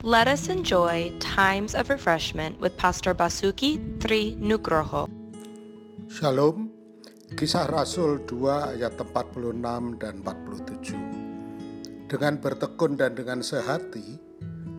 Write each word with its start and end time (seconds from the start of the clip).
Let 0.00 0.32
us 0.32 0.48
enjoy 0.48 1.12
times 1.20 1.76
of 1.76 1.92
refreshment 1.92 2.56
with 2.56 2.72
Pastor 2.80 3.12
Basuki 3.12 3.76
Tri 4.00 4.32
Nugroho. 4.40 5.12
Shalom, 6.08 6.72
kisah 7.36 7.68
Rasul 7.68 8.24
2 8.24 8.80
ayat 8.80 8.96
46 8.96 9.60
dan 10.00 10.24
47. 10.24 12.08
Dengan 12.08 12.40
bertekun 12.40 12.96
dan 12.96 13.12
dengan 13.12 13.44
sehati, 13.44 14.16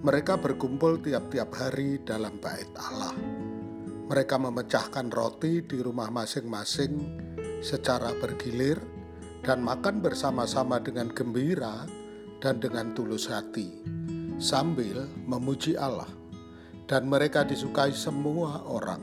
mereka 0.02 0.42
berkumpul 0.42 0.98
tiap-tiap 1.06 1.54
hari 1.54 2.02
dalam 2.02 2.42
bait 2.42 2.74
Allah. 2.82 3.14
Mereka 4.10 4.42
memecahkan 4.42 5.14
roti 5.14 5.62
di 5.62 5.86
rumah 5.86 6.10
masing-masing 6.10 6.98
secara 7.62 8.10
bergilir 8.18 8.82
dan 9.46 9.62
makan 9.62 10.02
bersama-sama 10.02 10.82
dengan 10.82 11.14
gembira 11.14 11.86
dan 12.42 12.58
dengan 12.58 12.98
tulus 12.98 13.30
hati, 13.30 14.01
sambil 14.42 15.06
memuji 15.30 15.78
Allah. 15.78 16.10
Dan 16.90 17.08
mereka 17.08 17.48
disukai 17.48 17.96
semua 17.96 18.68
orang, 18.68 19.00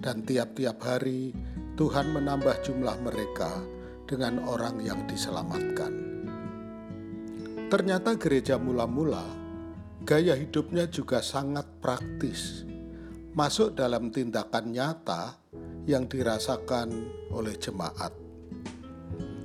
dan 0.00 0.24
tiap-tiap 0.24 0.80
hari 0.80 1.36
Tuhan 1.76 2.16
menambah 2.16 2.64
jumlah 2.64 2.96
mereka 3.04 3.52
dengan 4.08 4.40
orang 4.48 4.80
yang 4.80 5.04
diselamatkan. 5.04 5.92
Ternyata 7.68 8.16
gereja 8.16 8.56
mula-mula, 8.56 9.28
gaya 10.08 10.32
hidupnya 10.40 10.88
juga 10.88 11.20
sangat 11.20 11.68
praktis, 11.84 12.64
masuk 13.36 13.76
dalam 13.76 14.08
tindakan 14.08 14.72
nyata 14.72 15.36
yang 15.84 16.08
dirasakan 16.08 16.88
oleh 17.28 17.60
jemaat. 17.60 18.16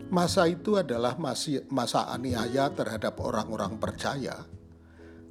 Masa 0.07 0.47
itu 0.47 0.79
adalah 0.79 1.19
masa 1.19 2.07
aniaya 2.15 2.71
terhadap 2.71 3.19
orang-orang 3.19 3.75
percaya, 3.75 4.39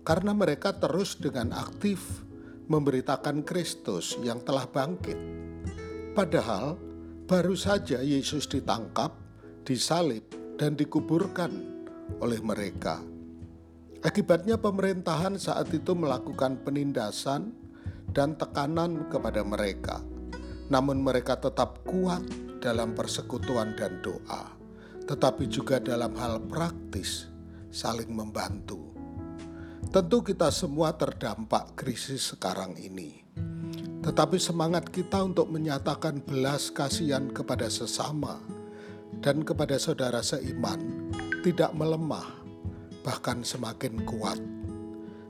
karena 0.02 0.34
mereka 0.34 0.74
terus 0.74 1.14
dengan 1.18 1.54
aktif 1.54 2.26
memberitakan 2.66 3.46
Kristus 3.46 4.18
yang 4.22 4.42
telah 4.42 4.66
bangkit. 4.66 5.18
Padahal 6.12 6.78
baru 7.26 7.54
saja 7.54 8.02
Yesus 8.02 8.50
ditangkap, 8.50 9.14
disalib, 9.64 10.26
dan 10.58 10.74
dikuburkan 10.76 11.50
oleh 12.20 12.40
mereka. 12.42 13.00
Akibatnya 14.02 14.58
pemerintahan 14.58 15.38
saat 15.38 15.70
itu 15.70 15.94
melakukan 15.94 16.58
penindasan 16.66 17.54
dan 18.10 18.34
tekanan 18.34 19.06
kepada 19.06 19.46
mereka. 19.46 20.02
Namun 20.68 20.98
mereka 20.98 21.38
tetap 21.38 21.86
kuat 21.86 22.26
dalam 22.58 22.98
persekutuan 22.98 23.78
dan 23.78 24.02
doa, 24.02 24.50
tetapi 25.06 25.46
juga 25.46 25.78
dalam 25.78 26.14
hal 26.18 26.42
praktis 26.50 27.30
saling 27.70 28.10
membantu. 28.10 28.92
Tentu 29.92 30.24
kita 30.24 30.48
semua 30.48 30.96
terdampak 30.96 31.76
krisis 31.76 32.32
sekarang 32.32 32.80
ini. 32.80 33.20
Tetapi 34.00 34.40
semangat 34.40 34.88
kita 34.88 35.20
untuk 35.20 35.52
menyatakan 35.52 36.24
belas 36.24 36.72
kasihan 36.72 37.28
kepada 37.28 37.68
sesama 37.68 38.40
dan 39.20 39.44
kepada 39.44 39.76
saudara 39.76 40.24
seiman 40.24 41.12
tidak 41.44 41.76
melemah, 41.76 42.24
bahkan 43.04 43.44
semakin 43.44 44.00
kuat. 44.08 44.40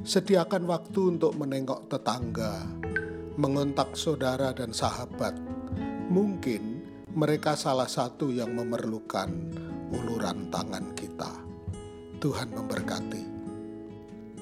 Sediakan 0.07 0.71
waktu 0.71 1.19
untuk 1.19 1.35
menengok 1.35 1.91
tetangga, 1.91 2.63
mengontak 3.35 3.99
saudara 3.99 4.55
dan 4.55 4.71
sahabat. 4.71 5.35
Mungkin 6.07 6.87
mereka 7.19 7.59
salah 7.59 7.91
satu 7.91 8.31
yang 8.31 8.55
memerlukan 8.55 9.27
uluran 9.91 10.55
tangan 10.55 10.95
kita. 10.95 11.35
Tuhan 12.23 12.55
memberkati. 12.55 13.42